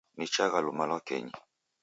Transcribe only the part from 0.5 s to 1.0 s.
luma lwa